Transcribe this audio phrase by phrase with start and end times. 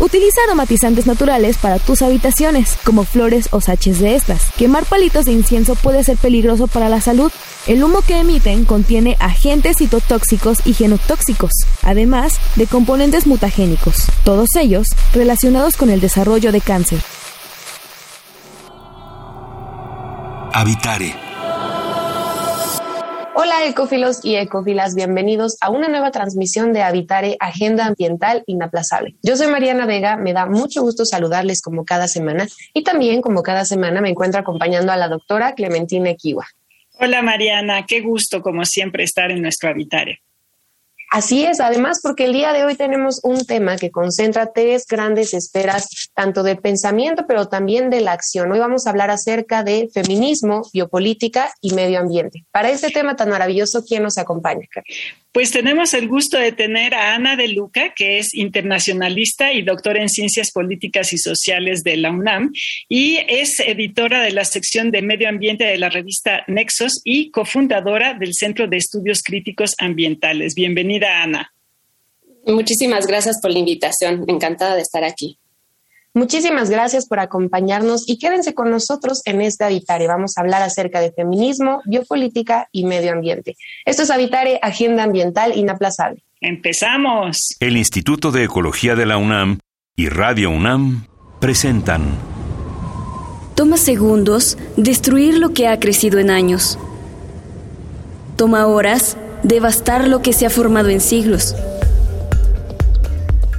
[0.00, 4.50] Utiliza aromatizantes naturales para tus habitaciones, como flores o saches de estas.
[4.52, 7.32] Quemar palitos de incienso puede ser peligroso para la salud.
[7.66, 11.50] El humo que emiten contiene agentes citotóxicos y genotóxicos,
[11.82, 17.00] además de componentes mutagénicos, todos ellos relacionados con el desarrollo de cáncer.
[20.52, 21.27] Habitare
[23.34, 29.16] Hola ecofilos y ecofilas, bienvenidos a una nueva transmisión de Habitare Agenda Ambiental Inaplazable.
[29.22, 33.42] Yo soy Mariana Vega, me da mucho gusto saludarles como cada semana y también como
[33.42, 36.46] cada semana me encuentro acompañando a la doctora Clementina Equiwa.
[36.98, 40.20] Hola Mariana, qué gusto como siempre estar en nuestro Habitare.
[41.10, 45.32] Así es, además porque el día de hoy tenemos un tema que concentra tres grandes
[45.32, 48.52] esferas, tanto de pensamiento, pero también de la acción.
[48.52, 52.44] Hoy vamos a hablar acerca de feminismo, biopolítica y medio ambiente.
[52.50, 54.66] Para este tema tan maravilloso, ¿quién nos acompaña?
[55.32, 60.00] Pues tenemos el gusto de tener a Ana de Luca, que es internacionalista y doctora
[60.00, 62.50] en Ciencias Políticas y Sociales de la UNAM
[62.88, 68.14] y es editora de la sección de Medio Ambiente de la revista Nexos y cofundadora
[68.14, 70.54] del Centro de Estudios Críticos Ambientales.
[70.54, 71.52] Bienvenida, Ana.
[72.46, 74.24] Muchísimas gracias por la invitación.
[74.28, 75.38] Encantada de estar aquí.
[76.14, 80.06] Muchísimas gracias por acompañarnos y quédense con nosotros en este Habitare.
[80.06, 83.56] Vamos a hablar acerca de feminismo, biopolítica y medio ambiente.
[83.84, 86.22] Esto es Habitare, Agenda Ambiental Inaplazable.
[86.40, 87.56] Empezamos.
[87.60, 89.58] El Instituto de Ecología de la UNAM
[89.96, 91.06] y Radio UNAM
[91.40, 92.16] presentan.
[93.54, 96.78] Toma segundos destruir lo que ha crecido en años.
[98.36, 101.56] Toma horas devastar lo que se ha formado en siglos.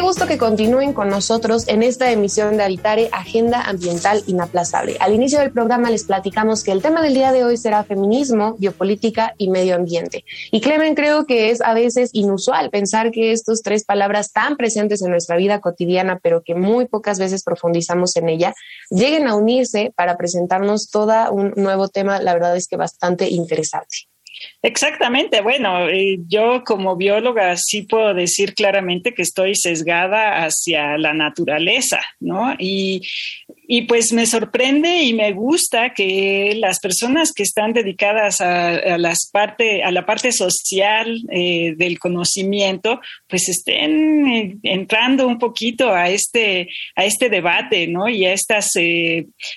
[0.00, 4.96] Qué gusto que continúen con nosotros en esta emisión de Habitare Agenda Ambiental Inaplazable.
[4.98, 8.56] Al inicio del programa les platicamos que el tema del día de hoy será feminismo,
[8.58, 10.24] biopolítica y medio ambiente.
[10.52, 15.02] Y Clemen, creo que es a veces inusual pensar que estas tres palabras tan presentes
[15.02, 18.54] en nuestra vida cotidiana, pero que muy pocas veces profundizamos en ella,
[18.88, 24.08] lleguen a unirse para presentarnos todo un nuevo tema, la verdad es que bastante interesante.
[24.62, 25.40] Exactamente.
[25.40, 32.00] Bueno, eh, yo como bióloga sí puedo decir claramente que estoy sesgada hacia la naturaleza,
[32.20, 32.54] ¿no?
[32.58, 33.02] Y,
[33.66, 39.30] y pues me sorprende y me gusta que las personas que están dedicadas a, las
[39.32, 46.10] parte, a la parte social eh, del conocimiento, pues estén eh, entrando un poquito a
[46.10, 48.08] este, a este debate, ¿no?
[48.08, 48.72] Y a estas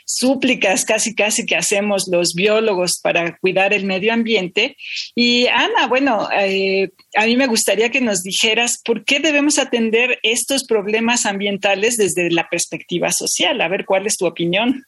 [0.05, 4.62] súplicas casi, casi que hacemos los biólogos para cuidar el medio ambiente.
[5.15, 10.19] Y Ana, bueno, eh, a mí me gustaría que nos dijeras por qué debemos atender
[10.23, 13.61] estos problemas ambientales desde la perspectiva social.
[13.61, 14.83] A ver, ¿cuál es tu opinión?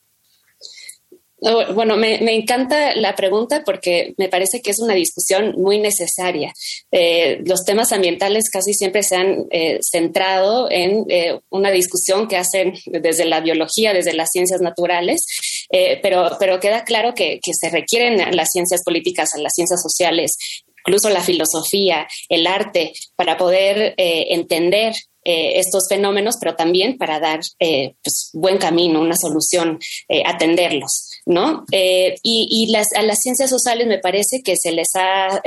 [1.75, 6.51] Bueno, me, encanta la pregunta porque me parece que es una discusión muy necesaria.
[6.91, 11.05] Eh, los temas ambientales casi siempre se han eh, centrado en
[11.49, 15.25] una discusión que hacen desde la biología, desde las ciencias naturales,
[15.69, 20.37] eh, pero, pero queda claro que, que se requieren las ciencias políticas, las ciencias sociales,
[20.85, 24.93] incluso la filosofía, el arte, para poder eh, entender
[25.23, 29.79] eh, estos fenómenos, pero también para dar pues, buen camino, una solución,
[30.25, 31.65] atenderlos, ¿no?
[31.71, 35.41] y, y las, a las ciencias sociales me parece que se les ha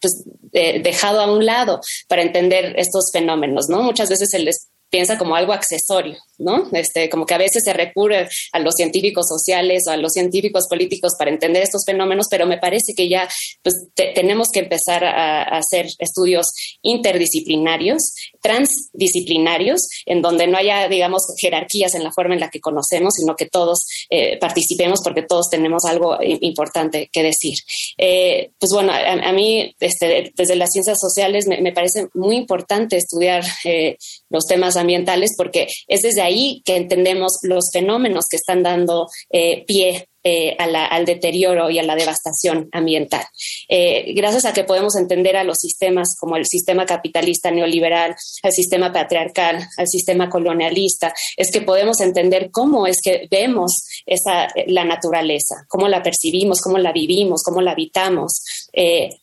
[0.00, 0.22] pues,
[0.52, 3.82] dejado a un lado para entender estos fenómenos, ¿no?
[3.82, 6.68] Muchas veces se les piensa como algo accesorio, ¿no?
[6.72, 10.66] Este, como que a veces se recurre a los científicos sociales o a los científicos
[10.68, 13.28] políticos para entender estos fenómenos, pero me parece que ya
[13.62, 16.52] pues, tenemos que empezar a, hacer estudios
[16.82, 23.14] interdisciplinarios, transdisciplinarios, en donde no haya, digamos, jerarquías en la forma en la que conocemos,
[23.14, 27.58] sino que todos eh, participemos porque todos tenemos algo importante que decir.
[27.98, 33.44] Eh, pues bueno, a, mí, este, desde las ciencias sociales, me, parece muy importante estudiar
[33.64, 33.96] eh,
[34.30, 39.64] los temas ambientales porque es desde ahí que entendemos los fenómenos que están dando eh,
[39.66, 43.22] pie eh, al deterioro y a la devastación ambiental.
[43.68, 48.52] Eh, gracias a que podemos entender a los sistemas como el sistema capitalista neoliberal, al
[48.52, 54.84] sistema patriarcal, al sistema colonialista, es que podemos entender cómo es que vemos esa, la
[54.84, 58.42] naturaleza, cómo la percibimos, cómo la vivimos, cómo la habitamos,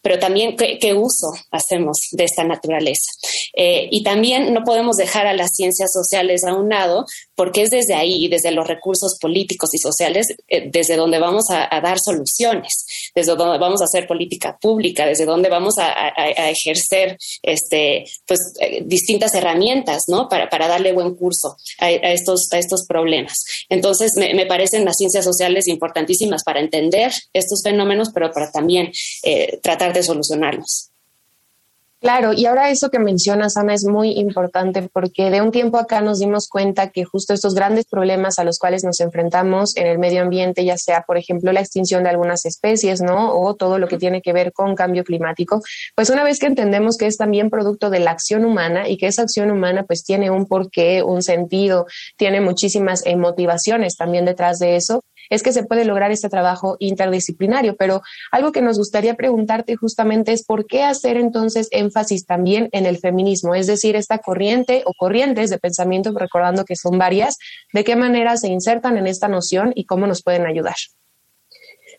[0.02, 3.12] pero también qué, uso hacemos de esta naturaleza.
[3.56, 7.94] y también no podemos dejar a las ciencias sociales a un lado, porque es desde
[7.94, 13.58] ahí, desde los recursos políticos y sociales, desde donde vamos a, dar soluciones, desde donde
[13.58, 16.10] vamos a hacer política pública, desde donde vamos a,
[16.50, 18.40] ejercer este, pues,
[18.86, 20.28] distintas herramientas ¿no?
[20.30, 23.44] para, darle buen curso a, estos, a estos problemas.
[23.70, 28.92] Entonces, me, me, parecen las ciencias sociales importantísimas para entender estos fenómenos, pero para también
[29.24, 30.93] eh, tratar de solucionarlos.
[32.04, 36.02] Claro, y ahora eso que mencionas, Ana, es muy importante porque de un tiempo acá
[36.02, 40.00] nos dimos cuenta que justo estos grandes problemas a los cuales nos enfrentamos en el
[40.00, 43.34] medio ambiente, ya sea, por ejemplo, la extinción de algunas especies, ¿no?
[43.34, 45.62] O todo lo que tiene que ver con cambio climático,
[45.96, 49.08] pues una vez que entendemos que es también producto de la acción humana y que
[49.08, 51.86] esa acción humana pues tiene un porqué, un sentido,
[52.18, 56.76] tiene muchísimas eh, motivaciones también detrás de eso, es que se puede lograr este trabajo
[56.80, 57.76] interdisciplinario.
[57.76, 62.86] Pero algo que nos gustaría preguntarte justamente es por qué hacer entonces énfasis también en
[62.86, 67.38] el feminismo, es decir, esta corriente o corrientes de pensamiento, recordando que son varias,
[67.74, 70.76] de qué manera se insertan en esta noción y cómo nos pueden ayudar.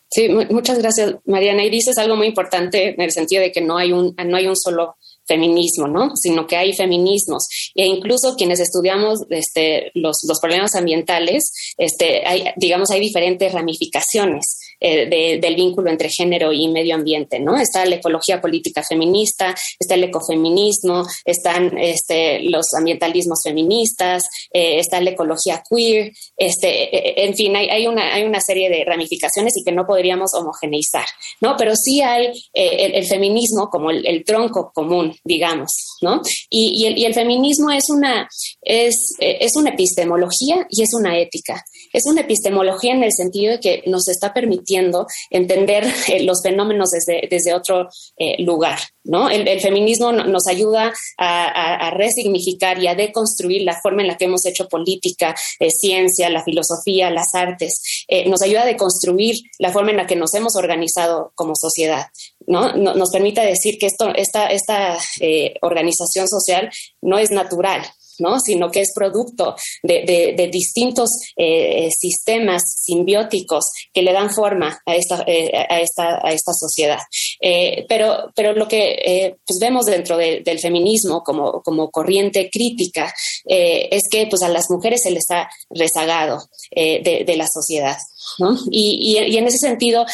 [0.09, 1.65] Sí, muchas gracias, Mariana.
[1.65, 4.47] Y dices algo muy importante en el sentido de que no hay un, no hay
[4.47, 6.15] un solo feminismo, ¿no?
[6.15, 7.47] Sino que hay feminismos.
[7.75, 14.59] E incluso quienes estudiamos este, los, los problemas ambientales, este, hay, digamos, hay diferentes ramificaciones.
[14.87, 17.57] Eh, del vínculo entre género y medio ambiente, ¿no?
[17.57, 25.01] Está la ecología política feminista, está el ecofeminismo, están este, los ambientalismos feministas, eh, está
[25.01, 29.57] la ecología queer, este, e, en fin, hay, hay, una, hay una serie de ramificaciones
[29.57, 31.07] y que no podríamos homogeneizar,
[31.41, 31.55] ¿no?
[31.57, 36.21] Pero sí hay eh, el, feminismo como el, tronco común, digamos, ¿no?
[36.47, 38.29] Y, y, el, y el, feminismo es una,
[38.61, 41.65] es, es una epistemología y es una ética.
[41.91, 44.74] Es una epistemología en el sentido de que nos está permitiendo
[45.29, 48.79] entender eh, los fenómenos desde, otro eh, lugar.
[49.03, 54.45] El, feminismo nos ayuda a, resignificar y a deconstruir la forma en la que hemos
[54.45, 58.05] hecho política, eh, ciencia, la filosofía, las artes.
[58.27, 62.07] nos ayuda a deconstruir la forma en la que nos hemos organizado como sociedad.
[62.47, 62.73] ¿no?
[62.73, 64.97] nos permite decir que esto, esta, esta
[65.61, 66.69] organización social
[67.01, 67.81] no es natural,
[68.19, 68.39] ¿no?
[68.39, 75.23] sino que es producto de, distintos eh, sistemas simbióticos que le dan forma a esta,
[75.27, 76.99] eh, a esta, a esta sociedad.
[77.41, 83.13] Eh, pero, pero lo que pues vemos dentro del feminismo como, como corriente crítica
[83.45, 87.97] es que pues, a las mujeres se les ha rezagado de, la sociedad.
[88.71, 90.05] Y, en ese sentido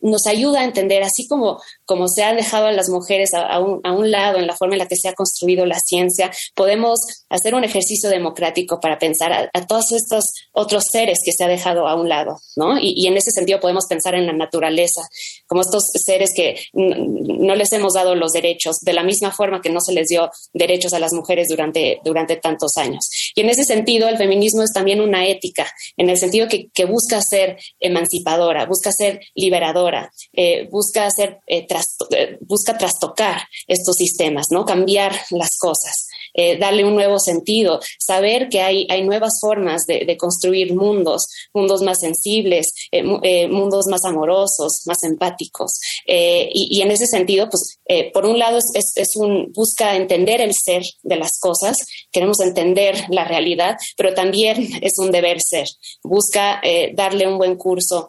[0.00, 3.80] nos ayuda a entender, así como, como se ha dejado a las mujeres a, un,
[3.84, 7.00] a, un, lado en la forma en la que se ha construido la ciencia, podemos
[7.28, 11.88] hacer un ejercicio democrático para pensar a, todos estos otros seres que se ha dejado
[11.88, 12.78] a un lado, ¿no?
[12.80, 15.02] Y, en ese sentido podemos pensar en la naturaleza,
[15.46, 19.70] como estos seres que no les hemos dado los derechos, de la misma forma que
[19.70, 23.08] no se les dio derechos a las mujeres durante, durante tantos años.
[23.34, 25.66] Y en ese sentido, el feminismo es también una ética,
[25.96, 31.66] en el sentido que, busca ser emancipadora, busca ser liberadora, eh, busca, ser, eh,
[32.10, 34.64] eh, busca trastocar estos sistemas, ¿no?
[34.64, 36.06] Cambiar las cosas.
[36.38, 41.80] Eh, darle un nuevo sentido, saber que hay, hay nuevas formas de, construir mundos, mundos
[41.80, 45.80] más sensibles, eh, eh, mundos más amorosos, más empáticos.
[46.06, 47.78] Y, en ese sentido, pues,
[48.12, 51.76] por un lado es, es, un, busca entender el ser de las cosas,
[52.12, 55.66] queremos entender la realidad, pero también es un deber ser,
[56.02, 56.60] busca
[56.96, 58.08] darle un buen curso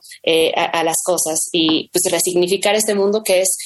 [0.56, 3.58] a, las cosas y pues resignificar este mundo que es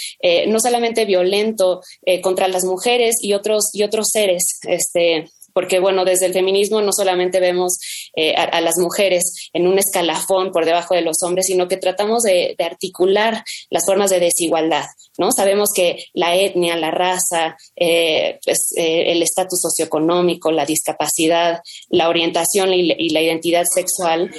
[0.47, 1.81] no solamente violento
[2.21, 6.91] contra las mujeres y otros, y otros seres, este, porque bueno, desde el feminismo no
[6.93, 7.77] solamente vemos
[8.15, 12.23] eh, a, las mujeres en un escalafón por debajo de los hombres, sino que tratamos
[12.23, 14.85] de, articular las formas de desigualdad,
[15.17, 15.31] ¿no?
[15.31, 22.09] Sabemos que la etnia, la raza, eh, pues, eh, el estatus socioeconómico, la discapacidad, la
[22.09, 24.31] orientación y, la identidad sexual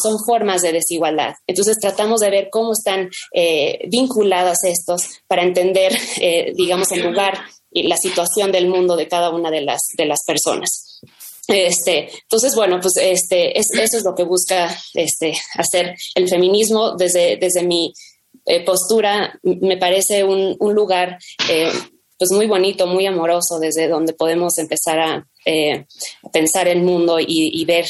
[0.00, 1.34] son formas de desigualdad.
[1.46, 3.10] Entonces tratamos de ver cómo están
[3.88, 5.92] vinculadas estos para entender,
[6.54, 7.38] digamos, en lugar
[7.70, 11.00] y la situación del mundo de cada una de las, de las personas.
[11.48, 16.96] Este, entonces, bueno, pues este, es, eso es lo que busca este, hacer el feminismo
[16.96, 17.92] desde, desde mi
[18.46, 19.38] eh, postura.
[19.42, 21.72] Me parece un, un lugar eh,
[22.18, 25.86] pues muy bonito, muy amoroso, desde donde podemos empezar a, eh,
[26.32, 27.86] pensar el mundo y, y ver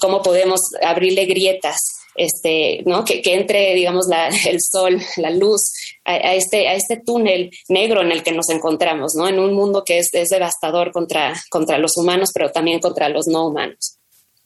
[0.00, 3.04] cómo podemos abrirle grietas este, ¿no?
[3.04, 5.72] Que, entre, digamos, la, el sol, la luz,
[6.04, 9.26] a, este, a este túnel negro en el que nos encontramos, ¿no?
[9.26, 13.48] En un mundo que es, devastador contra, contra los humanos, pero también contra los no
[13.48, 13.96] humanos.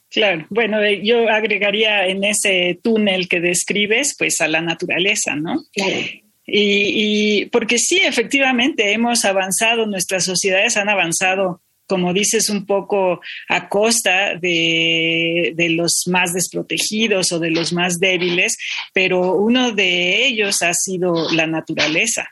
[0.08, 5.64] Claro, bueno, yo agregaría en ese túnel que describes, pues a la naturaleza, ¿no?
[6.46, 13.68] Y, porque sí, efectivamente, hemos avanzado, nuestras sociedades han avanzado como dices, un poco a
[13.68, 18.56] costa de, de, los más desprotegidos o de los más débiles,
[18.92, 22.28] pero uno de ellos ha sido la naturaleza.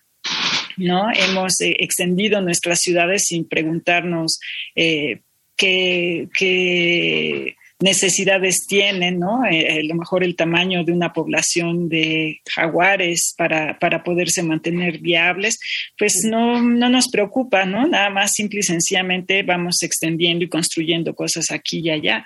[0.77, 1.11] ¿no?
[1.13, 4.41] Hemos eh, extendido nuestras ciudades sin preguntarnos
[4.75, 5.21] eh,
[5.57, 9.45] qué, qué, necesidades tienen, ¿no?
[9.45, 14.99] Eh, a lo mejor el tamaño de una población de jaguares para, para poderse mantener
[14.99, 15.59] viables,
[15.99, 17.87] pues no, no nos preocupa, ¿no?
[17.87, 22.25] Nada más simple y sencillamente vamos extendiendo y construyendo cosas aquí y allá.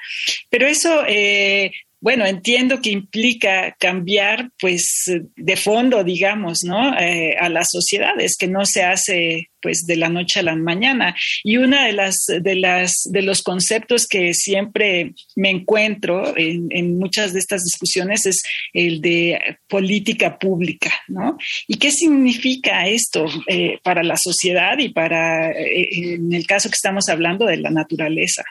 [0.51, 6.97] Pero eso eh, bueno, entiendo que implica cambiar, pues, de fondo, digamos, ¿no?
[6.99, 11.17] Eh, a las sociedades, que no se hace, pues, de la noche a la mañana.
[11.43, 17.33] Y una de las, de las, de los conceptos que siempre me encuentro en, muchas
[17.33, 21.39] de estas discusiones es el de política pública, ¿no?
[21.67, 26.75] ¿Y qué significa esto eh, para la sociedad y para, eh, en el caso que
[26.75, 28.45] estamos hablando, de la naturaleza?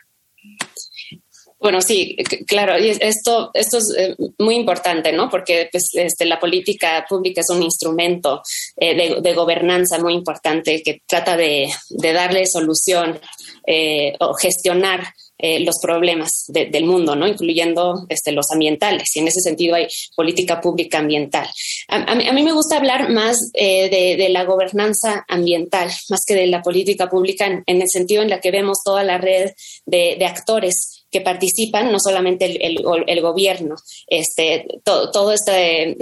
[1.65, 5.31] Bueno, sí, claro, y esto, esto es eh, muy importante, ¿no?
[5.31, 8.43] Porque pues, este, la política pública es un instrumento
[8.77, 13.19] eh, de, gobernanza muy importante que trata de, darle solución
[13.65, 15.07] eh, o gestionar
[15.38, 17.27] los problemas del mundo, ¿no?
[17.27, 19.15] incluyendo este, los ambientales.
[19.15, 21.48] Y en ese sentido hay política pública ambiental.
[21.89, 27.10] A, mí, me gusta hablar más de, la gobernanza ambiental, más que de la política
[27.10, 29.51] pública, en, el sentido en la que vemos toda la red
[29.86, 35.95] de actores que participan, no solamente el, gobierno, este, todo, todo este,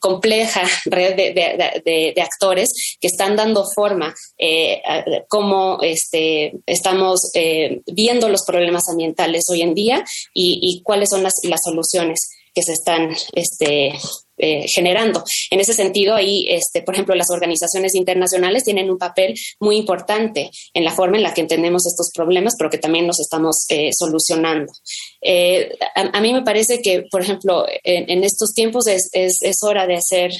[0.00, 4.80] compleja red de, actores que están dando forma eh,
[5.28, 10.02] cómo este, estamos eh, viendo los problemas ambientales hoy en día
[10.32, 13.92] y, y cuáles son las, las soluciones que se están este,
[14.36, 15.22] eh, generando.
[15.50, 20.50] En ese sentido, ahí, este, por ejemplo, las organizaciones internacionales tienen un papel muy importante
[20.72, 23.90] en la forma en la que entendemos estos problemas, pero que también los estamos eh,
[23.96, 24.72] solucionando.
[25.20, 29.86] Eh, a, mí me parece que, por ejemplo, en, estos tiempos es, es, es, hora
[29.86, 30.32] de hacer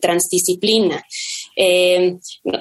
[0.00, 1.04] transdisciplina.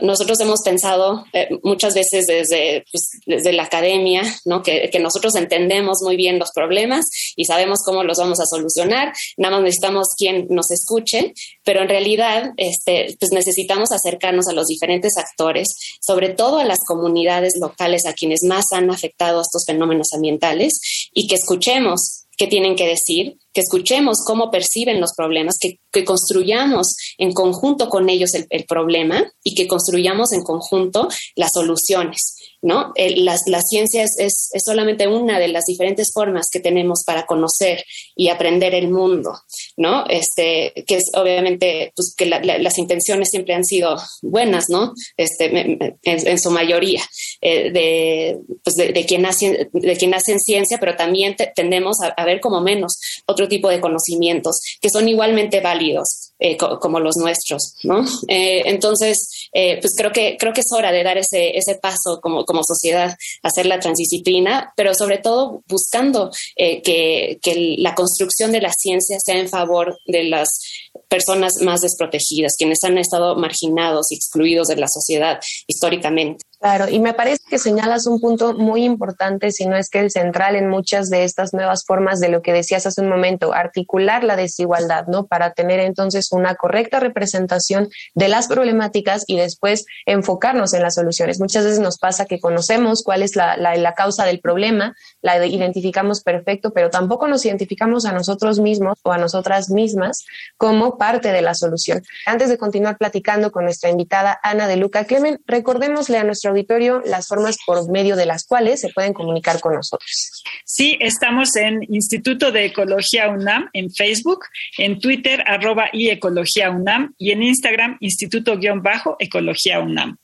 [0.01, 1.25] Nosotros hemos pensado
[1.63, 4.61] muchas veces desde, pues, desde la academia, ¿no?
[4.61, 9.13] Que, que nosotros entendemos muy bien los problemas y sabemos cómo los vamos a solucionar.
[9.37, 11.33] Nada más necesitamos quien nos escuchen,
[11.63, 16.79] pero en realidad este, pues necesitamos acercarnos a los diferentes actores, sobre todo a las
[16.85, 22.75] comunidades locales a quienes más han afectado estos fenómenos ambientales y que escuchemos qué tienen
[22.75, 28.47] que decir, que escuchemos cómo perciben los problemas, que, construyamos en conjunto con ellos el,
[28.49, 32.35] el problema y que construyamos en conjunto las soluciones.
[32.63, 32.93] ¿No?
[32.95, 37.83] la, ciencia es, solamente una de las diferentes formas que tenemos para conocer
[38.15, 39.33] y aprender el mundo,
[39.77, 40.05] ¿no?
[40.07, 44.93] Este, que es obviamente, pues, que las intenciones siempre han sido buenas, ¿no?
[45.17, 47.01] Este, en, su mayoría,
[47.41, 52.39] eh, pues, de, de, quien hace, de quien hace ciencia, pero también tendemos a, ver
[52.39, 56.32] como menos otro tipo de conocimientos que son igualmente válidos.
[56.39, 58.03] Eh, como los nuestros, ¿no?
[58.27, 62.43] Eh, entonces, pues creo que creo que es hora de dar ese, ese paso como
[62.43, 68.61] como sociedad hacer la transdisciplina, pero sobre todo buscando eh, que, que la construcción de
[68.61, 70.59] la ciencia sea en favor de las
[71.07, 76.43] personas más desprotegidas, quienes han estado marginados y excluidos de la sociedad históricamente.
[76.63, 80.11] Claro, y me parece que señalas un punto muy importante, si no es que el
[80.11, 84.23] central en muchas de estas nuevas formas de lo que decías hace un momento, articular
[84.23, 85.25] la desigualdad, ¿no?
[85.27, 91.41] Para tener entonces una correcta representación de las problemáticas y después enfocarnos en las soluciones.
[91.41, 95.43] Muchas veces nos pasa que conocemos cuál es la, la, la causa del problema, la
[95.43, 100.25] identificamos perfecto, pero tampoco nos identificamos a nosotros mismos o a nosotras mismas
[100.57, 102.03] como parte de la solución.
[102.25, 107.01] Antes de continuar platicando con nuestra invitada Ana de Luca Clemen, recordémosle a nuestro auditorio
[107.05, 110.43] las formas por medio de las cuales se pueden comunicar con nosotros.
[110.65, 114.41] Sí, estamos en Instituto de Ecología UNAM en Facebook,
[114.77, 120.17] en Twitter arroba y Ecología UNAM y en Instagram Instituto-Ecología UNAM.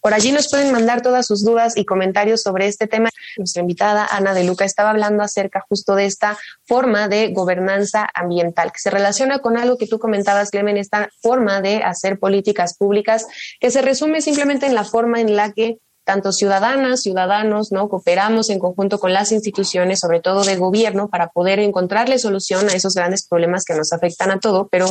[0.00, 3.10] Por allí nos pueden mandar todas sus dudas y comentarios sobre este tema.
[3.36, 8.72] Nuestra invitada Ana de Luca estaba hablando acerca justo de esta forma de gobernanza ambiental
[8.72, 13.26] que se relaciona con algo que tú comentabas, Clemen, esta forma de hacer políticas públicas
[13.60, 15.78] que se resume simplemente en la forma en la que
[16.10, 17.88] tanto ciudadanas, ciudadanos, ¿no?
[17.88, 22.72] Cooperamos en conjunto con las instituciones, sobre todo de gobierno, para poder encontrarle solución a
[22.72, 24.86] esos grandes problemas que nos afectan a todo, pero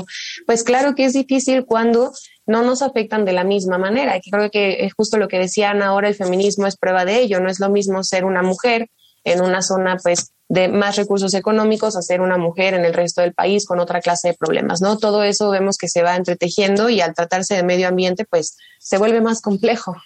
[0.48, 2.14] pues claro que es difícil cuando
[2.46, 4.16] no nos afectan de la misma manera.
[4.16, 7.42] Y creo que es justo lo que decían ahora, el feminismo es prueba de ello.
[7.42, 8.88] No es lo mismo ser una mujer
[9.26, 13.20] en una zona pues de más recursos económicos a ser una mujer en el resto
[13.20, 14.98] del país con otra clase de problemas, ¿no?
[14.98, 18.98] Todo eso vemos que se va entretejiendo y al tratarse de medio ambiente, pues se
[18.98, 19.98] vuelve más complejo.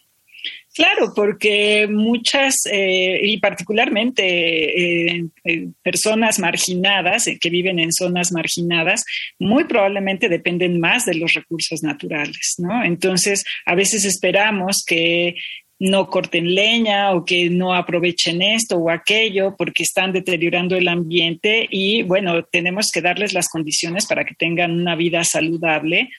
[0.74, 9.06] Claro, porque muchas, eh, y particularmente eh, eh, personas marginadas, que viven en zonas marginadas,
[9.38, 12.84] muy probablemente dependen más de los recursos naturales, ¿no?
[12.84, 15.36] Entonces, a veces esperamos que
[15.78, 21.68] no corten leña o que no aprovechen esto o aquello porque están deteriorando el ambiente
[21.70, 26.10] y bueno, tenemos que darles las condiciones para que tengan una vida saludable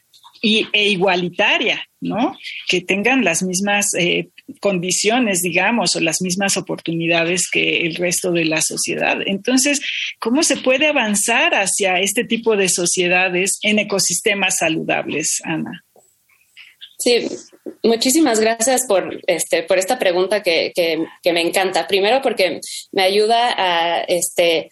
[0.45, 2.37] y, e igualitaria, ¿no?
[2.69, 4.29] Que tengan las mismas eh,
[4.61, 9.17] condiciones, digamos, o las mismas oportunidades que el resto de la sociedad.
[9.25, 9.81] Entonces,
[10.21, 15.83] ¿cómo se puede avanzar hacia este tipo de sociedades en ecosistemas saludables, Ana?
[16.99, 17.27] Sí,
[17.83, 21.87] muchísimas gracias por, este, por esta pregunta que, que, me encanta.
[21.87, 22.61] Primero porque
[22.93, 24.69] me ayuda a, este,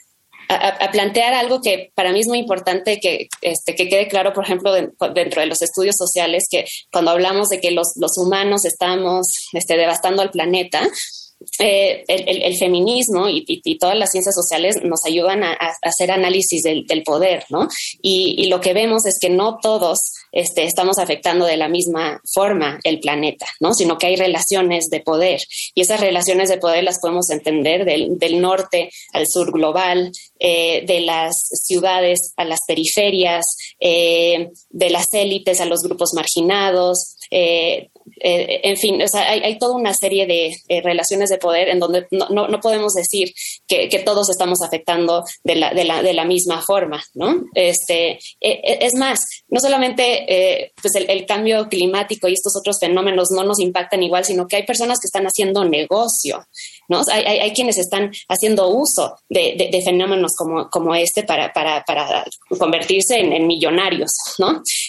[0.49, 4.45] a, plantear algo que para mí es muy importante que, este, que quede claro, por
[4.45, 9.29] ejemplo, dentro de los estudios sociales, que cuando hablamos de que los, los humanos estamos
[9.53, 10.83] este, devastando al planeta,
[11.59, 17.45] eh, el, feminismo y, todas las ciencias sociales nos ayudan a, hacer análisis del, poder,
[17.49, 17.69] ¿no?
[18.01, 22.79] Y, lo que vemos es que no todos este, estamos afectando de la misma forma
[22.85, 23.75] el planeta, ¿no?
[23.75, 25.41] Sino que hay relaciones de poder
[25.75, 31.01] y esas relaciones de poder las podemos entender del, norte al sur global, eh, de
[31.01, 33.45] las ciudades a las periferias,
[33.79, 37.89] eh, de las élites a los grupos marginados, eh,
[38.21, 42.07] eh, en fin, o sea, hay, toda una serie de relaciones de poder en donde
[42.11, 43.33] no, no, podemos decir
[43.67, 47.45] que, todos estamos afectando de la, de la, de la misma forma, ¿no?
[47.55, 53.61] Este, es más, no solamente pues el, cambio climático y estos otros fenómenos no nos
[53.61, 56.45] impactan igual, sino que hay personas que están haciendo negocio,
[57.11, 61.53] Hay, quienes están haciendo uso de, fenómenos como, este para,
[62.59, 64.11] convertirse en, millonarios.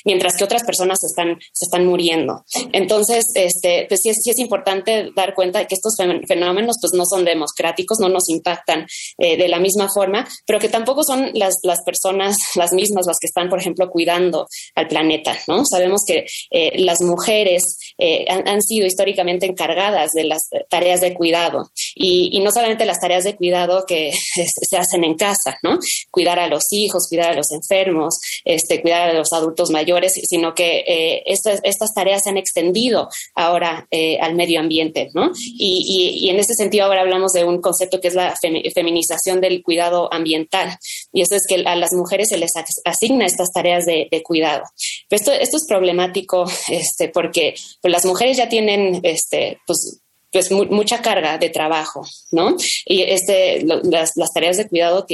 [0.05, 2.43] Mientras que otras personas se están, muriendo.
[2.71, 5.95] Entonces, este, pues sí es, importante dar cuenta de que estos
[6.27, 8.85] fenómenos pues no son democráticos, no nos impactan
[9.17, 13.27] eh, de la misma forma, pero que tampoco son las, personas las mismas las que
[13.27, 15.37] están, por ejemplo, cuidando al planeta.
[15.69, 21.71] Sabemos que eh, las mujeres eh, han, sido históricamente encargadas de las tareas de cuidado
[21.95, 24.11] y, y no solamente las tareas de cuidado que
[24.69, 25.79] se hacen en casa, ¿no?
[26.11, 30.53] Cuidar a los hijos, cuidar a los enfermos, este, cuidar a los adultos mayores, sino
[30.53, 35.31] que estas, estas tareas se han extendido ahora eh, al medio ambiente, ¿no?
[35.35, 38.35] Y, en ese sentido ahora hablamos de un concepto que es la
[38.73, 40.77] feminización del cuidado ambiental.
[41.11, 42.51] Y eso es que a las mujeres se les
[42.85, 44.63] asigna estas tareas de, cuidado.
[45.09, 50.01] esto, esto es problemático este, porque pues, las mujeres ya tienen este, pues,
[50.33, 52.57] pues mucha carga de trabajo, ¿no?
[52.85, 55.05] Y este, las, las tareas de cuidado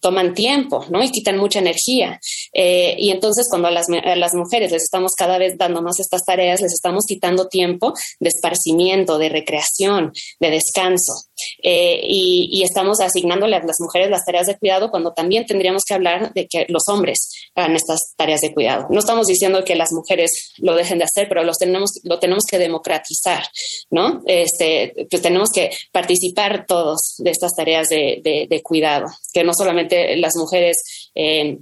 [0.00, 1.02] toman tiempo, ¿no?
[1.02, 2.20] Y quitan mucha energía.
[2.52, 6.24] Eh, y entonces cuando a las, las, mujeres les estamos cada vez dando más estas
[6.24, 11.12] tareas, les estamos quitando tiempo de esparcimiento, de recreación, de descanso.
[11.62, 15.94] Eh, y, estamos asignándole a las mujeres las tareas de cuidado cuando también tendríamos que
[15.94, 18.86] hablar de que los hombres hagan estas tareas de cuidado.
[18.90, 22.44] No estamos diciendo que las mujeres lo dejen de hacer, pero los tenemos, lo tenemos
[22.44, 23.44] que democratizar,
[23.90, 24.22] ¿no?
[24.26, 30.34] Este, pues tenemos que participar todos de estas tareas de, cuidado, que no solamente las
[30.36, 31.58] mujeres eh,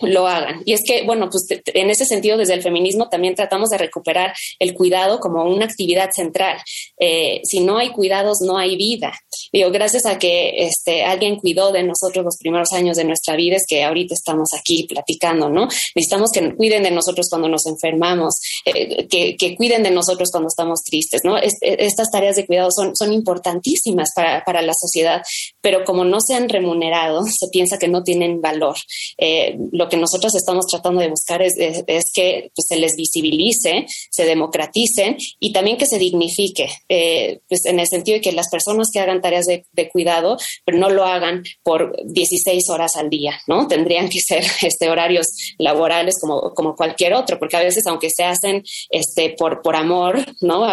[0.00, 0.62] lo hagan.
[0.64, 4.32] Y es que, bueno, pues en ese sentido, desde el feminismo también tratamos de recuperar
[4.58, 6.58] el cuidado como una actividad central.
[6.98, 9.12] Eh, si no hay cuidados, no hay vida.
[9.52, 13.56] Digo, gracias a que este, alguien cuidó de nosotros los primeros años de nuestra vida,
[13.56, 15.68] es que ahorita estamos aquí platicando, ¿no?
[15.94, 20.48] Necesitamos que cuiden de nosotros cuando nos enfermamos, eh, que, que, cuiden de nosotros cuando
[20.48, 21.36] estamos tristes, ¿no?
[21.38, 25.22] estas tareas de cuidado son, son importantísimas para, para, la sociedad,
[25.60, 28.76] pero como no se han remunerado, se piensa que no tienen valor.
[29.16, 31.54] Eh, lo que nosotros estamos tratando de buscar es,
[32.14, 37.80] que pues, se les visibilice, se democratice y también que se dignifique, eh, pues en
[37.80, 41.42] el sentido de que las personas que hagan tareas de, cuidado, pero no lo hagan
[41.62, 43.66] por 16 horas al día, ¿no?
[43.68, 45.26] Tendrían que ser este, horarios
[45.58, 50.24] laborales como, como cualquier otro, porque a veces aunque se hacen este, por, por amor,
[50.40, 50.66] ¿no?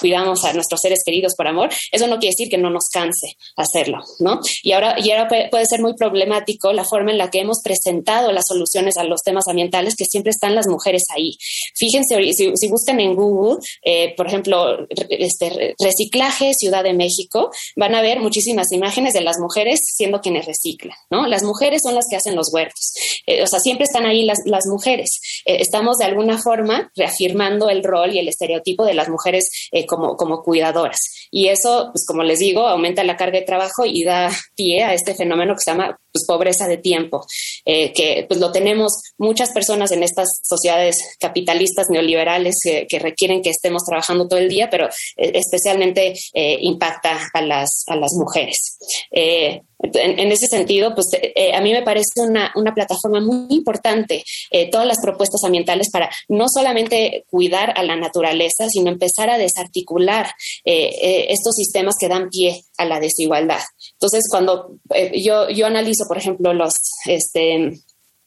[0.00, 3.36] Cuidamos a nuestros seres queridos por amor, eso no quiere decir que no nos canse
[3.56, 4.40] hacerlo, ¿no?
[4.62, 8.32] Y ahora, y ahora puede ser muy problemático la forma en la que hemos presentado
[8.32, 11.36] la soluciones a los temas ambientales que siempre están las mujeres ahí.
[11.74, 18.02] Fíjense, si, buscan en Google, eh, por ejemplo, este, reciclaje Ciudad de México, van a
[18.02, 21.26] ver muchísimas imágenes de las mujeres siendo quienes reciclan, ¿no?
[21.26, 22.94] Las mujeres son las que hacen los huertos.
[23.26, 25.20] Eh, o sea, siempre están ahí las, las mujeres.
[25.44, 29.48] Eh, estamos de alguna forma reafirmando el rol y el estereotipo de las mujeres
[29.86, 30.98] como, como cuidadoras.
[31.30, 34.94] Y eso, pues como les digo, aumenta la carga de trabajo y da pie a
[34.94, 37.26] este fenómeno que se llama pues, pobreza de tiempo,
[37.64, 43.50] eh, que pues lo tenemos muchas personas en estas sociedades capitalistas neoliberales que requieren que
[43.50, 48.78] estemos trabajando todo el día, pero eh, especialmente eh, impacta a las, a las mujeres.
[49.10, 51.06] En, ese sentido, pues
[51.52, 54.24] a mí me parece una, una plataforma muy importante
[54.72, 60.30] todas las propuestas ambientales para no solamente cuidar a la naturaleza, sino empezar a desarticular
[60.64, 63.60] estos sistemas que dan pie a la desigualdad.
[63.92, 64.78] Entonces, cuando
[65.12, 66.74] yo, yo analizo por ejemplo, los,
[67.06, 67.72] este,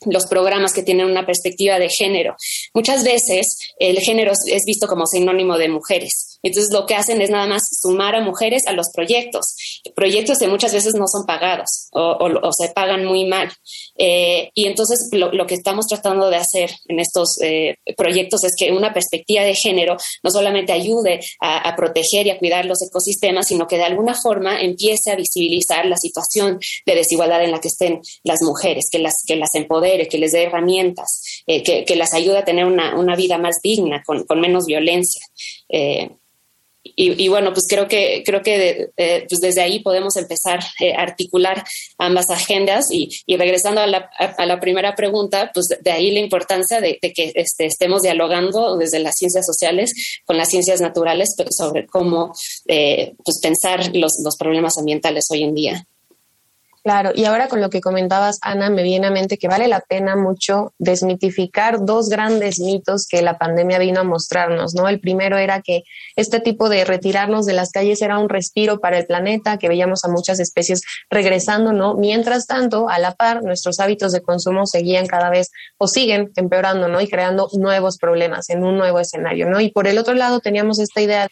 [0.05, 2.35] los programas que tienen una perspectiva de género.
[2.73, 6.28] Muchas veces el género es visto como sinónimo de mujeres.
[6.41, 9.56] Entonces lo que hacen es nada más sumar a mujeres a los proyectos,
[9.95, 13.52] proyectos que muchas veces no son pagados o, se pagan muy mal.
[13.97, 18.71] Eh, y entonces lo, que estamos tratando de hacer en estos eh, proyectos es que
[18.71, 23.67] una perspectiva de género no solamente ayude a, proteger y a cuidar los ecosistemas, sino
[23.67, 28.02] que de alguna forma empiece a visibilizar la situación de desigualdad en la que estén
[28.23, 32.38] las mujeres, que las, que las empodere, que les dé herramientas, eh, que, las ayude
[32.38, 35.21] a tener una, vida más digna, con, menos violencia.
[36.81, 41.01] Y, bueno, pues creo que, creo que eh, pues desde ahí podemos empezar eh, a
[41.01, 41.63] articular
[41.97, 46.79] ambas agendas y, regresando a la, a, la, primera pregunta, pues de ahí la importancia
[46.79, 52.33] de, que este, estemos dialogando desde las ciencias sociales con las ciencias naturales sobre cómo
[52.67, 55.85] eh, pues pensar los, los problemas ambientales hoy en día.
[56.81, 59.81] Claro, y ahora con lo que comentabas, Ana, me viene a mente que vale la
[59.81, 64.87] pena mucho desmitificar dos grandes mitos que la pandemia vino a mostrarnos, ¿no?
[64.87, 65.83] El primero era que
[66.15, 70.05] este tipo de retirarnos de las calles era un respiro para el planeta, que veíamos
[70.05, 71.95] a muchas especies regresando, ¿no?
[71.95, 76.87] Mientras tanto, a la par, nuestros hábitos de consumo seguían cada vez o siguen empeorando,
[76.87, 77.01] ¿no?
[77.01, 79.59] Y creando nuevos problemas en un nuevo escenario, ¿no?
[79.59, 81.27] Y por el otro lado teníamos esta idea,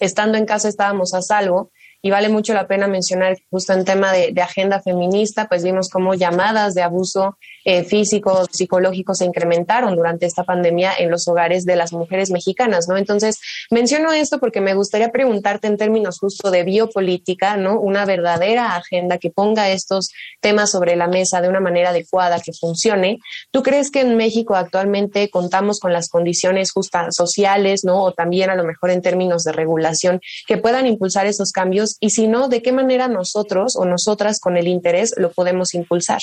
[0.00, 1.70] estando en casa estábamos a salvo,
[2.02, 6.14] y vale mucho la pena mencionar justo en tema de, agenda feminista, pues vimos cómo
[6.14, 11.76] llamadas de abuso eh, físico, psicológico se incrementaron durante esta pandemia en los hogares de
[11.76, 12.96] las mujeres mexicanas, ¿no?
[12.96, 13.40] Entonces,
[13.72, 17.80] menciono esto porque me gustaría preguntarte en términos justo de biopolítica, ¿no?
[17.80, 22.52] Una verdadera agenda que ponga estos temas sobre la mesa de una manera adecuada, que
[22.52, 23.18] funcione.
[23.50, 28.02] ¿Tú crees que en México actualmente contamos con las condiciones justas sociales, ¿no?
[28.02, 32.10] O también a lo mejor en términos de regulación que puedan impulsar esos cambios y
[32.10, 36.20] si no, ¿de qué manera nosotros o nosotras con el interés lo podemos impulsar?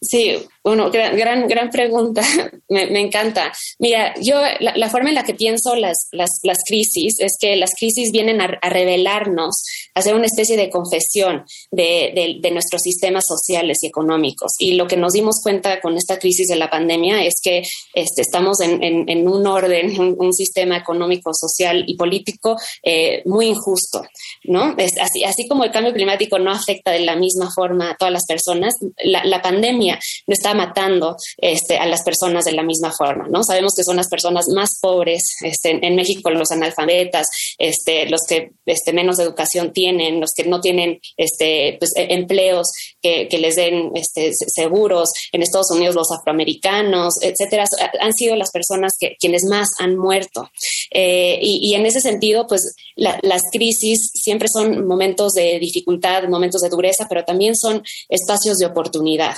[0.00, 2.22] Sí, bueno, gran, gran, gran pregunta,
[2.68, 3.52] me, me, encanta.
[3.80, 7.74] Mira, yo la, forma en la que pienso las, las, las crisis es que las
[7.74, 13.26] crisis vienen a, revelarnos, a hacer una especie de confesión de, de, de, nuestros sistemas
[13.26, 14.52] sociales y económicos.
[14.58, 17.62] Y lo que nos dimos cuenta con esta crisis de la pandemia es que
[17.94, 23.22] este, estamos en, en, en, un orden, un, un, sistema económico, social y político eh,
[23.26, 24.04] muy injusto,
[24.44, 24.76] ¿no?
[24.78, 28.12] Es así, así como el cambio climático no afecta de la misma forma a todas
[28.12, 32.92] las personas, la, la pandemia no está matando este, a las personas de la misma
[32.92, 33.44] forma, ¿no?
[33.44, 38.52] Sabemos que son las personas más pobres este, en México, los analfabetas, este, los que
[38.92, 43.90] menos educación tienen, los que no tienen pues, e, empleos que, les den
[44.46, 47.64] seguros, en Estados Unidos los afroamericanos, etcétera,
[48.00, 50.50] han sido las personas quienes más han muerto.
[50.90, 56.68] Eh, y, en ese sentido, pues las crisis siempre son momentos de dificultad, momentos de
[56.68, 59.36] dureza, pero también son espacios de oportunidad.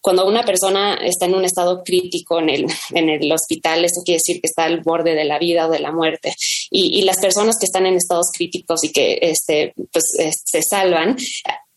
[0.00, 4.18] Cuando una persona está en un estado crítico en el, en el hospital, eso quiere
[4.18, 6.34] decir que está al borde de la vida o de la muerte.
[6.70, 11.16] Y, y las personas que están en estados críticos y que este, pues, se salvan,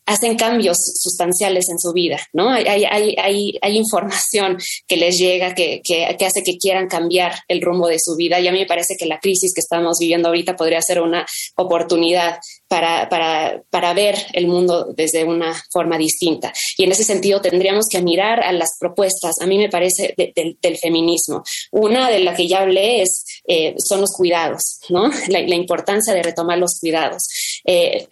[0.06, 2.50] hacen cambios sustanciales en su vida, ¿no?
[2.50, 3.16] Hay, hay,
[3.62, 8.16] hay, información que les llega que, que, hace que quieran cambiar el rumbo de su
[8.16, 11.02] vida y a mí me parece que la crisis que estamos viviendo ahorita podría ser
[11.02, 12.38] una oportunidad
[12.68, 16.54] para, para, para ver el mundo desde una forma distinta.
[16.78, 20.78] Y en ese sentido tendríamos que mirar a las propuestas, a mí me parece, del
[20.78, 21.44] feminismo.
[21.72, 25.10] Una de la que ya hablé es, eh, son los cuidados, ¿no?
[25.28, 27.28] La, importancia de retomar los cuidados.
[27.66, 28.08] Eh,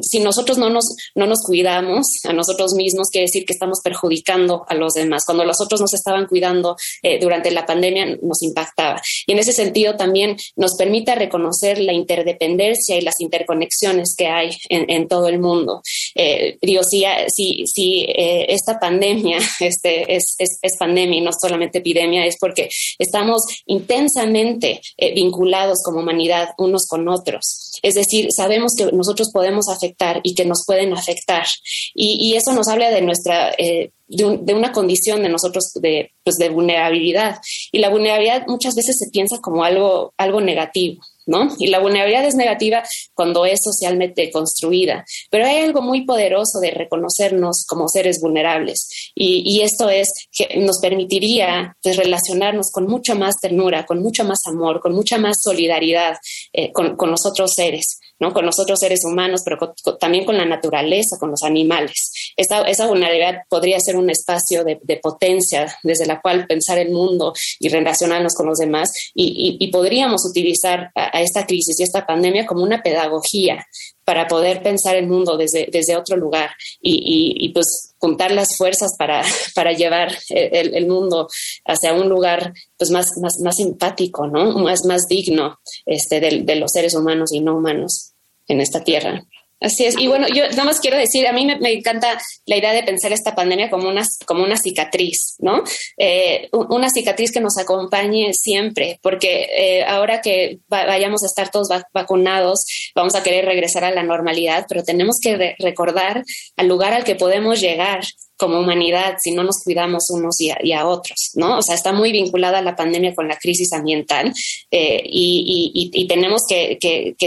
[0.00, 4.64] si, nosotros no nos, no nos cuidamos a nosotros mismos, quiere decir que estamos perjudicando
[4.68, 5.24] a los demás.
[5.24, 9.00] Cuando los otros nos estaban cuidando eh, durante la pandemia, nos impactaba.
[9.26, 14.50] Y en ese sentido también nos permite reconocer la interdependencia y las interconexiones que hay
[14.68, 15.82] en, todo el mundo.
[16.14, 21.78] Eh, digo, si, si, si esta pandemia este, es, es, es, pandemia y no solamente
[21.78, 24.80] epidemia, es porque estamos intensamente
[25.14, 27.63] vinculados como humanidad unos con otros.
[27.82, 31.46] Es decir, sabemos que nosotros podemos afectar y que nos pueden afectar.
[31.94, 36.48] Y, eso nos habla de nuestra, eh, de, una condición de nosotros de, pues, de
[36.48, 37.38] vulnerabilidad.
[37.72, 41.02] Y la vulnerabilidad muchas veces se piensa como algo, algo negativo.
[41.26, 41.48] ¿No?
[41.58, 42.82] Y la vulnerabilidad es negativa
[43.14, 49.62] cuando es socialmente construida, pero hay algo muy poderoso de reconocernos como seres vulnerables y,
[49.64, 54.80] esto es que nos permitiría pues, relacionarnos con mucha más ternura, con mucho más amor,
[54.80, 56.16] con mucha más solidaridad
[56.52, 57.98] eh, con, con los otros seres.
[58.20, 58.32] ¿no?
[58.32, 62.32] con los otros seres humanos, pero también con la naturaleza, con los animales.
[62.36, 67.34] Esa, esa vulnerabilidad podría ser un espacio de, potencia desde la cual pensar el mundo
[67.58, 72.62] y relacionarnos con los demás y, podríamos utilizar a, esta crisis y esta pandemia como
[72.62, 73.64] una pedagogía
[74.04, 76.50] para poder pensar el mundo desde, desde otro lugar
[76.80, 79.22] y, pues juntar las fuerzas para,
[79.54, 81.28] para llevar el, mundo
[81.64, 84.58] hacia un lugar pues más, más, más simpático, ¿no?
[84.58, 88.12] Más, más digno este, de, de los seres humanos y no humanos
[88.46, 89.24] en esta tierra.
[89.64, 89.98] Así es.
[89.98, 93.12] Y bueno, yo nada más quiero decir, a mí me, encanta la idea de pensar
[93.12, 95.64] esta pandemia como una, como una cicatriz, ¿no?
[95.96, 101.68] Eh, una cicatriz que nos acompañe siempre, porque eh, ahora que vayamos a estar todos
[101.94, 106.22] vacunados, vamos a querer regresar a la normalidad, pero tenemos que recordar
[106.56, 108.02] al lugar al que podemos llegar
[108.36, 111.58] como humanidad si no nos cuidamos unos y a, otros, ¿no?
[111.58, 114.32] O sea, está muy vinculada la pandemia con la crisis ambiental
[114.70, 116.78] eh, y, tenemos que,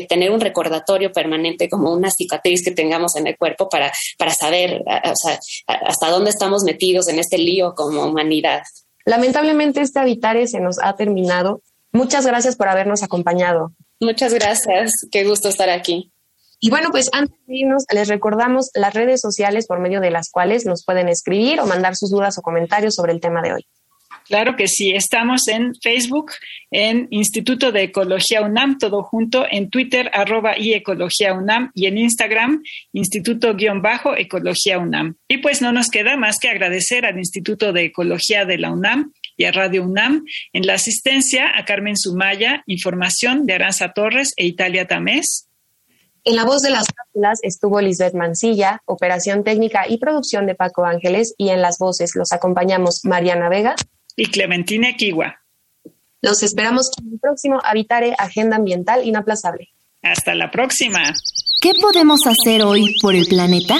[0.07, 4.83] tener un recordatorio permanente como una cicatriz que tengamos en el cuerpo para, para saber
[4.85, 8.61] hasta dónde estamos metidos en este lío como humanidad.
[9.05, 11.61] Lamentablemente este Habitare se nos ha terminado.
[11.91, 13.71] Muchas gracias por habernos acompañado.
[13.99, 16.11] Muchas gracias, qué gusto estar aquí.
[16.59, 20.31] Y bueno, pues antes de irnos, les recordamos las redes sociales por medio de las
[20.31, 23.67] cuales nos pueden escribir o mandar sus dudas o comentarios sobre el tema de hoy.
[24.27, 26.31] Claro que sí, estamos en Facebook,
[26.69, 31.97] en Instituto de Ecología UNAM, todo junto, en Twitter, arroba y Ecología UNAM, y en
[31.97, 35.15] Instagram, Instituto-Ecología UNAM.
[35.29, 39.13] Y pues no nos queda más que agradecer al Instituto de Ecología de la UNAM
[39.37, 44.45] y a Radio UNAM en la asistencia a Carmen Sumaya, información de Aranza Torres e
[44.45, 45.46] Italia Tamés,
[46.27, 50.83] en la voz de las cápsulas estuvo Lisbeth Mancilla, operación técnica y producción de Paco
[50.83, 53.75] Ángeles, y en las voces los acompañamos Mariana Vega
[54.17, 55.37] y Clementina Kiwa.
[56.21, 59.69] Los esperamos en el próximo Habitare Agenda Ambiental Inaplazable.
[60.01, 61.13] Hasta la próxima.
[61.61, 63.77] ¿Qué podemos hacer hoy por el planeta?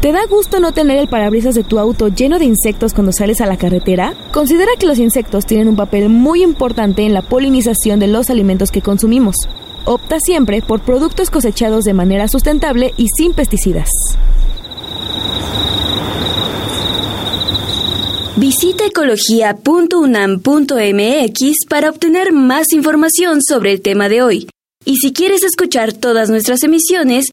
[0.00, 3.42] ¿Te da gusto no tener el parabrisas de tu auto lleno de insectos cuando sales
[3.42, 4.14] a la carretera?
[4.32, 8.70] Considera que los insectos tienen un papel muy importante en la polinización de los alimentos
[8.70, 9.36] que consumimos.
[9.84, 13.90] Opta siempre por productos cosechados de manera sustentable y sin pesticidas.
[18.36, 24.48] Visita ecología.unam.mx para obtener más información sobre el tema de hoy.
[24.86, 27.32] Y si quieres escuchar todas nuestras emisiones,